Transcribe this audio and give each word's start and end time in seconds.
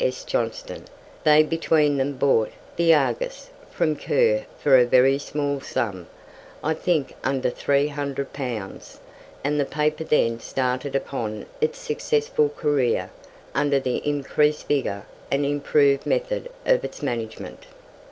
S. 0.03 0.23
Johnston, 0.23 0.85
they 1.25 1.43
between 1.43 1.97
them 1.97 2.13
bought 2.13 2.49
"The 2.75 2.91
Argus" 2.91 3.51
from 3.69 3.95
Kerr 3.95 4.47
for 4.57 4.75
a 4.75 4.83
very 4.83 5.19
small 5.19 5.59
sum 5.61 6.07
I 6.63 6.73
think 6.73 7.13
under 7.23 7.51
300 7.51 8.33
pounds 8.33 8.99
and 9.43 9.59
the 9.59 9.65
paper 9.65 10.03
then 10.03 10.39
started 10.39 10.95
upon 10.95 11.45
its 11.61 11.77
successful 11.77 12.49
career 12.49 13.11
under 13.53 13.79
the 13.79 13.97
increased 13.97 14.67
vigour 14.67 15.05
and 15.29 15.45
improved 15.45 16.07
method 16.07 16.49
of 16.65 16.83
its 16.83 17.03
management. 17.03 17.65